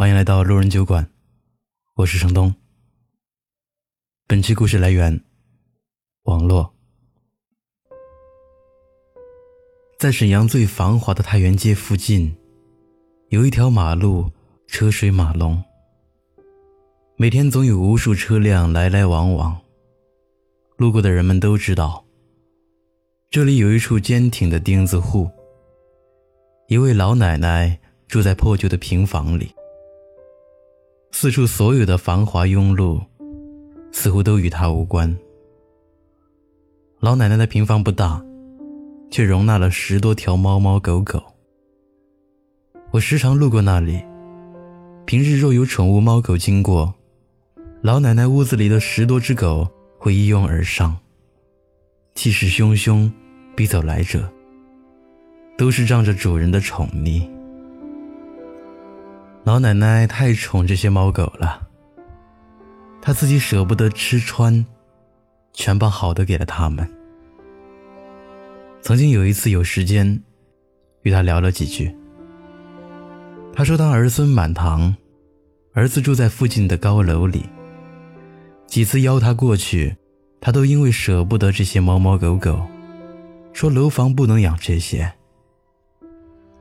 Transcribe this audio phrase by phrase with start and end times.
[0.00, 1.06] 欢迎来到路人酒馆，
[1.94, 2.54] 我是程东。
[4.26, 5.22] 本期故事来源
[6.22, 6.74] 网络。
[9.98, 12.34] 在沈阳最繁华的太原街附近，
[13.28, 14.30] 有一条马路，
[14.66, 15.62] 车水马龙，
[17.18, 19.60] 每天总有无数车辆来来往往。
[20.78, 22.02] 路过的人们都知道，
[23.28, 25.30] 这里有一处坚挺的钉子户，
[26.68, 27.78] 一位老奶奶
[28.08, 29.54] 住在破旧的平房里。
[31.12, 33.00] 四处所有的繁华庸碌，
[33.92, 35.14] 似乎都与他无关。
[36.98, 38.24] 老奶奶的平房不大，
[39.10, 41.22] 却容纳了十多条猫猫狗狗。
[42.90, 44.02] 我时常路过那里，
[45.04, 46.94] 平日若有宠物猫狗经过，
[47.82, 49.68] 老奶奶屋子里的十多只狗
[49.98, 50.96] 会一拥而上，
[52.14, 53.10] 气势汹汹，
[53.54, 54.30] 逼走来者，
[55.58, 57.28] 都是仗着主人的宠溺。
[59.50, 61.66] 老奶奶太宠这些猫狗了，
[63.02, 64.64] 她自己舍不得吃穿，
[65.52, 66.88] 全把好的给了它们。
[68.80, 70.22] 曾经有一次有时间，
[71.02, 71.92] 与她聊了几句，
[73.52, 74.94] 她说当儿孙满堂，
[75.72, 77.44] 儿子住在附近的高楼里。
[78.68, 79.96] 几次邀她过去，
[80.40, 82.64] 她都因为舍不得这些猫猫狗狗，
[83.52, 85.12] 说楼房不能养这些。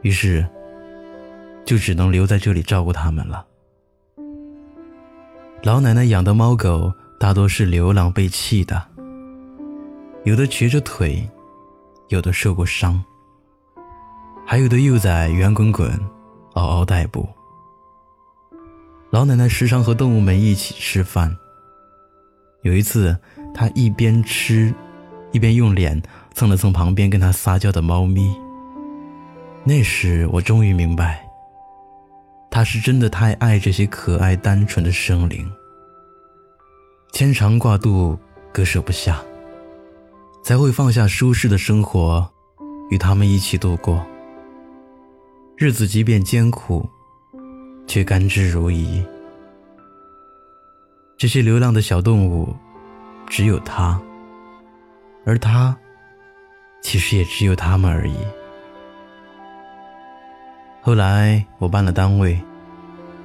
[0.00, 0.48] 于是。
[1.68, 3.44] 就只能留在这里照顾他们了。
[5.62, 8.82] 老奶奶养的猫狗大多是流浪被弃的，
[10.24, 11.28] 有的瘸着腿，
[12.08, 13.04] 有的受过伤，
[14.46, 15.90] 还有的幼崽圆滚滚，
[16.54, 17.28] 嗷嗷待哺。
[19.10, 21.36] 老奶奶时常和动物们一起吃饭。
[22.62, 23.14] 有一次，
[23.52, 24.74] 她一边吃，
[25.32, 28.34] 一边用脸蹭了蹭旁边跟她撒娇的猫咪。
[29.64, 31.27] 那时，我终于明白。
[32.58, 35.48] 他是真的太爱这些可爱单纯的生灵，
[37.12, 38.18] 牵肠挂肚，
[38.52, 39.22] 割舍不下，
[40.42, 42.28] 才会放下舒适的生活，
[42.90, 44.04] 与他们一起度过。
[45.56, 46.84] 日子即便艰苦，
[47.86, 49.06] 却甘之如饴。
[51.16, 52.52] 这些流浪的小动物，
[53.28, 54.02] 只有他，
[55.24, 55.78] 而他，
[56.82, 58.16] 其实也只有他们而已。
[60.82, 62.36] 后来我搬了单位，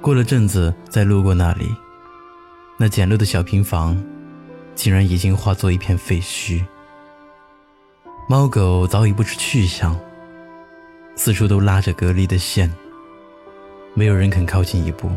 [0.00, 1.74] 过了阵子再路过那里，
[2.78, 4.02] 那简陋的小平房，
[4.74, 6.64] 竟然已经化作一片废墟。
[8.26, 9.94] 猫狗早已不知去向，
[11.16, 12.72] 四处都拉着隔离的线，
[13.92, 15.10] 没有人肯靠近一步。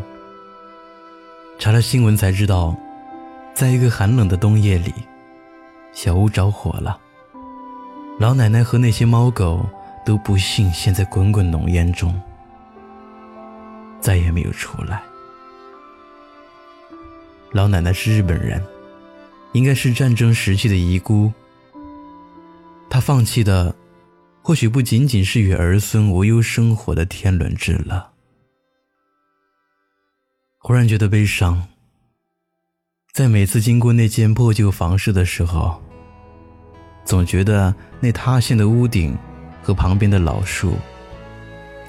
[1.57, 2.75] 查了新闻才知道，
[3.53, 4.93] 在一个寒冷的冬夜里，
[5.93, 6.99] 小屋着火了，
[8.19, 9.65] 老奶奶和那些猫狗
[10.05, 12.13] 都不幸陷在滚滚浓烟中。
[14.03, 15.01] 再也没有出来。
[17.51, 18.61] 老奶奶是日本人，
[19.53, 21.31] 应该是战争时期的遗孤。
[22.89, 23.73] 她放弃的，
[24.41, 28.11] 或许不仅仅是与儿孙无忧生活的天伦之乐。
[30.59, 31.65] 忽然觉得悲伤，
[33.13, 35.81] 在每次经过那间破旧房舍的时候，
[37.05, 39.17] 总觉得那塌陷的屋顶
[39.61, 40.75] 和旁边的老树。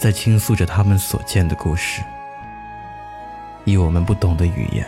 [0.04, 2.02] 在倾诉着他们所见的故事，
[3.64, 4.86] 以我们不懂的语言。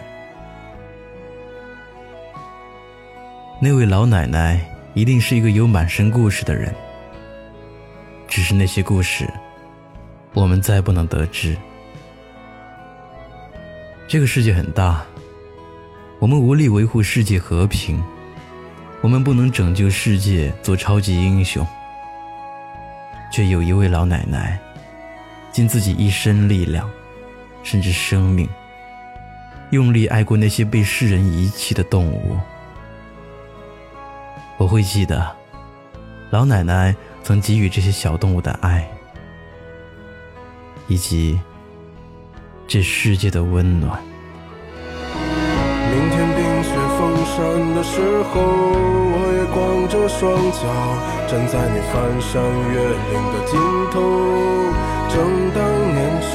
[3.59, 4.61] 那位老奶奶
[4.93, 6.71] 一定是一个有满身故事的人，
[8.29, 9.27] 只是那些故事，
[10.35, 11.57] 我们再不能得知。
[14.07, 15.03] 这个世界很大，
[16.19, 18.05] 我们无力维护世界和平，
[19.01, 21.67] 我们不能拯救世界，做超级英雄，
[23.33, 24.61] 却有一位老奶奶。
[25.57, 26.87] 尽自己一身力量，
[27.63, 28.47] 甚至生命，
[29.71, 32.39] 用力爱过那些被世人遗弃的动物。
[34.59, 35.35] 我会记得，
[36.29, 38.87] 老奶奶曾给予这些小动物的爱，
[40.89, 41.41] 以及
[42.69, 43.99] 这世界的温暖。
[45.91, 50.61] 明天冰雪封山的时候，我也光着双脚
[51.27, 52.43] 站在你翻山
[52.75, 53.59] 越岭的尽
[53.91, 53.97] 头。
[55.09, 55.15] 正
[55.55, 55.59] 当
[55.95, 56.33] 年少，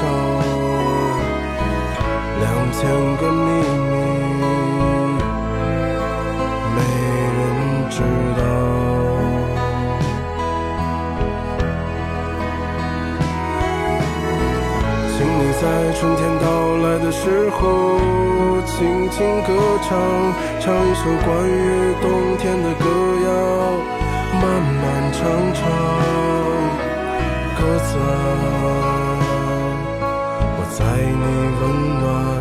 [2.39, 2.79] 两千
[3.17, 3.47] 个秘
[3.89, 3.93] 密，
[6.75, 6.77] 没
[7.37, 7.39] 人
[7.89, 7.95] 知
[8.37, 8.41] 道。
[15.13, 15.63] 请你在
[15.99, 16.45] 春天到
[16.77, 17.19] 来的时
[17.51, 17.59] 候，
[18.65, 19.49] 轻轻歌
[19.83, 19.89] 唱，
[20.59, 22.03] 唱一首关于冬
[22.37, 22.70] 天的
[31.21, 32.40] 你温暖。